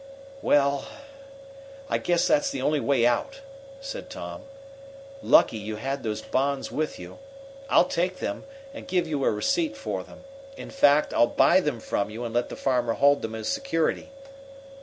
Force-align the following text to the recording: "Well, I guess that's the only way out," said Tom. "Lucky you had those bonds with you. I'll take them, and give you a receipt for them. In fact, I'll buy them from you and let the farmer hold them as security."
"Well, 0.41 0.87
I 1.87 1.99
guess 1.99 2.25
that's 2.25 2.49
the 2.49 2.63
only 2.63 2.79
way 2.79 3.05
out," 3.05 3.41
said 3.81 4.09
Tom. 4.09 4.45
"Lucky 5.21 5.57
you 5.59 5.75
had 5.75 6.01
those 6.01 6.23
bonds 6.23 6.71
with 6.71 6.97
you. 6.97 7.19
I'll 7.69 7.85
take 7.85 8.17
them, 8.17 8.45
and 8.73 8.87
give 8.87 9.07
you 9.07 9.23
a 9.23 9.29
receipt 9.29 9.77
for 9.77 10.03
them. 10.03 10.23
In 10.57 10.71
fact, 10.71 11.13
I'll 11.13 11.27
buy 11.27 11.59
them 11.59 11.79
from 11.79 12.09
you 12.09 12.25
and 12.25 12.33
let 12.33 12.49
the 12.49 12.55
farmer 12.55 12.93
hold 12.93 13.21
them 13.21 13.35
as 13.35 13.47
security." 13.47 14.09